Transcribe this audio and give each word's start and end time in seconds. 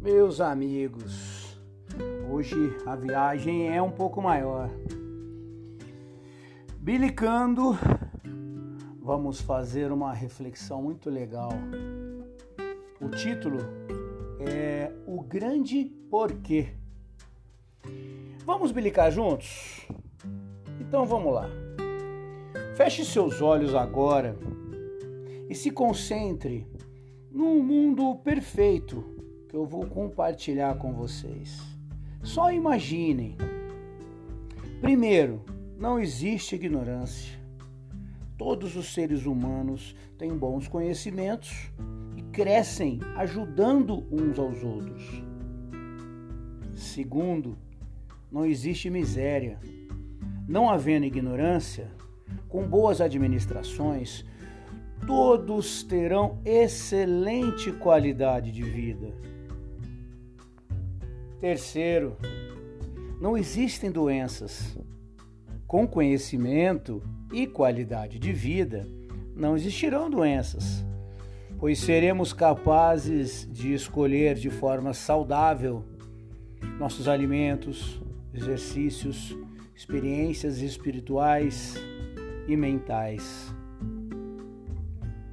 meus 0.00 0.40
amigos. 0.40 1.60
Hoje 2.30 2.56
a 2.86 2.96
viagem 2.96 3.68
é 3.68 3.82
um 3.82 3.90
pouco 3.90 4.22
maior. 4.22 4.70
Bilicando, 6.78 7.76
vamos 8.98 9.42
fazer 9.42 9.92
uma 9.92 10.14
reflexão 10.14 10.82
muito 10.82 11.10
legal. 11.10 11.50
O 12.98 13.10
título 13.10 13.58
é 14.40 14.90
O 15.06 15.22
Grande 15.22 15.84
Porquê. 16.10 16.70
Vamos 18.46 18.72
bilicar 18.72 19.12
juntos? 19.12 19.86
Então 20.80 21.04
vamos 21.04 21.34
lá. 21.34 21.46
Feche 22.74 23.04
seus 23.04 23.42
olhos 23.42 23.74
agora 23.74 24.34
e 25.50 25.54
se 25.54 25.70
concentre 25.70 26.66
num 27.30 27.62
mundo 27.62 28.16
perfeito 28.24 29.19
que 29.50 29.56
eu 29.56 29.66
vou 29.66 29.84
compartilhar 29.84 30.76
com 30.76 30.92
vocês. 30.92 31.60
Só 32.22 32.52
imaginem. 32.52 33.36
Primeiro, 34.80 35.44
não 35.76 35.98
existe 35.98 36.54
ignorância. 36.54 37.36
Todos 38.38 38.76
os 38.76 38.94
seres 38.94 39.26
humanos 39.26 39.96
têm 40.16 40.38
bons 40.38 40.68
conhecimentos 40.68 41.68
e 42.16 42.22
crescem 42.22 43.00
ajudando 43.16 44.06
uns 44.12 44.38
aos 44.38 44.62
outros. 44.62 45.20
Segundo, 46.76 47.58
não 48.30 48.46
existe 48.46 48.88
miséria. 48.88 49.58
Não 50.46 50.70
havendo 50.70 51.06
ignorância, 51.06 51.90
com 52.48 52.68
boas 52.68 53.00
administrações, 53.00 54.24
todos 55.08 55.82
terão 55.82 56.38
excelente 56.44 57.72
qualidade 57.72 58.52
de 58.52 58.62
vida. 58.62 59.12
Terceiro, 61.40 62.18
não 63.18 63.34
existem 63.34 63.90
doenças. 63.90 64.76
Com 65.66 65.86
conhecimento 65.86 67.02
e 67.32 67.46
qualidade 67.46 68.18
de 68.18 68.30
vida, 68.30 68.86
não 69.34 69.56
existirão 69.56 70.10
doenças, 70.10 70.84
pois 71.58 71.78
seremos 71.78 72.34
capazes 72.34 73.48
de 73.50 73.72
escolher 73.72 74.34
de 74.34 74.50
forma 74.50 74.92
saudável 74.92 75.82
nossos 76.78 77.08
alimentos, 77.08 78.02
exercícios, 78.34 79.34
experiências 79.74 80.60
espirituais 80.60 81.74
e 82.46 82.54
mentais. 82.54 83.54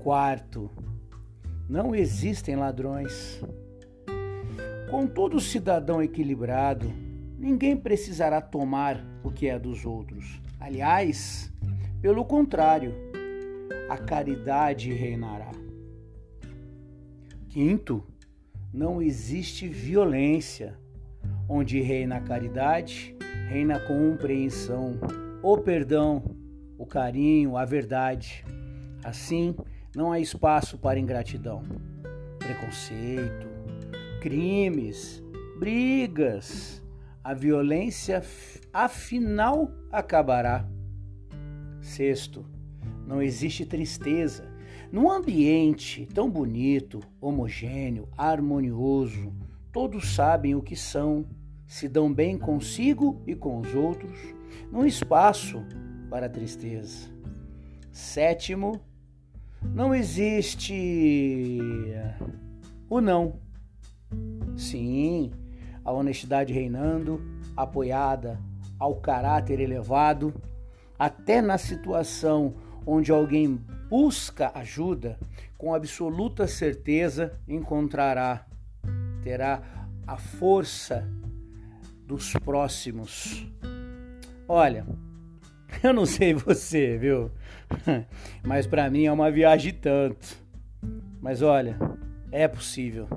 Quarto, 0.00 0.68
não 1.68 1.94
existem 1.94 2.56
ladrões. 2.56 3.40
Com 4.92 5.06
todo 5.06 5.40
cidadão 5.40 6.02
equilibrado, 6.02 6.92
ninguém 7.38 7.74
precisará 7.74 8.42
tomar 8.42 9.02
o 9.24 9.30
que 9.30 9.48
é 9.48 9.58
dos 9.58 9.86
outros. 9.86 10.38
Aliás, 10.60 11.50
pelo 12.02 12.26
contrário, 12.26 12.94
a 13.88 13.96
caridade 13.96 14.92
reinará. 14.92 15.50
Quinto, 17.48 18.06
não 18.70 19.00
existe 19.00 19.66
violência. 19.66 20.78
Onde 21.48 21.80
reina 21.80 22.16
a 22.16 22.20
caridade, 22.20 23.16
reina 23.48 23.76
a 23.76 23.80
compreensão, 23.80 25.00
o 25.42 25.56
perdão, 25.56 26.22
o 26.76 26.84
carinho, 26.84 27.56
a 27.56 27.64
verdade. 27.64 28.44
Assim, 29.02 29.56
não 29.96 30.12
há 30.12 30.20
espaço 30.20 30.76
para 30.76 31.00
ingratidão, 31.00 31.62
preconceito, 32.38 33.51
crimes, 34.22 35.20
brigas. 35.58 36.80
A 37.24 37.34
violência 37.34 38.22
afinal 38.72 39.68
acabará. 39.90 40.64
Sexto, 41.80 42.46
não 43.04 43.20
existe 43.20 43.66
tristeza. 43.66 44.48
Num 44.92 45.10
ambiente 45.10 46.06
tão 46.14 46.30
bonito, 46.30 47.00
homogêneo, 47.20 48.08
harmonioso, 48.16 49.32
todos 49.72 50.14
sabem 50.14 50.54
o 50.54 50.62
que 50.62 50.76
são, 50.76 51.26
se 51.66 51.88
dão 51.88 52.12
bem 52.12 52.38
consigo 52.38 53.20
e 53.26 53.34
com 53.34 53.58
os 53.58 53.74
outros, 53.74 54.16
num 54.70 54.86
espaço 54.86 55.64
para 56.08 56.26
a 56.26 56.30
tristeza. 56.30 57.10
Sétimo, 57.90 58.80
não 59.60 59.92
existe 59.92 61.58
o 62.88 63.00
não. 63.00 63.51
Sim, 64.56 65.32
a 65.84 65.92
honestidade 65.92 66.52
reinando, 66.52 67.20
apoiada 67.56 68.38
ao 68.78 68.96
caráter 68.96 69.60
elevado, 69.60 70.34
até 70.98 71.40
na 71.40 71.58
situação 71.58 72.54
onde 72.86 73.10
alguém 73.10 73.60
busca 73.88 74.50
ajuda, 74.54 75.18
com 75.56 75.74
absoluta 75.74 76.46
certeza 76.46 77.38
encontrará, 77.46 78.46
terá 79.22 79.62
a 80.06 80.16
força 80.16 81.08
dos 82.06 82.32
próximos. 82.44 83.46
Olha, 84.48 84.86
eu 85.82 85.92
não 85.92 86.06
sei 86.06 86.34
você, 86.34 86.98
viu? 86.98 87.30
Mas 88.42 88.66
para 88.66 88.90
mim 88.90 89.04
é 89.04 89.12
uma 89.12 89.30
viagem 89.30 89.72
tanto. 89.72 90.36
Mas 91.20 91.40
olha, 91.40 91.78
é 92.30 92.48
possível. 92.48 93.08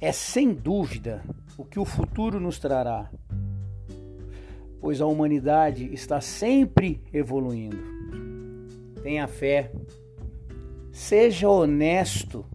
É 0.00 0.12
sem 0.12 0.54
dúvida 0.54 1.24
o 1.56 1.64
que 1.64 1.80
o 1.80 1.84
futuro 1.84 2.38
nos 2.38 2.60
trará, 2.60 3.10
pois 4.80 5.00
a 5.00 5.06
humanidade 5.06 5.92
está 5.92 6.20
sempre 6.20 7.02
evoluindo. 7.12 7.78
Tenha 9.02 9.26
fé, 9.26 9.72
seja 10.92 11.48
honesto, 11.48 12.46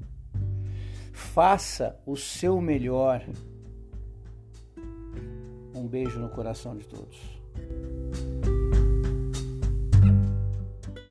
faça 1.11 1.99
o 2.05 2.15
seu 2.15 2.61
melhor. 2.61 3.21
Um 5.75 5.85
beijo 5.85 6.19
no 6.19 6.29
coração 6.29 6.77
de 6.77 6.85
todos. 6.85 7.42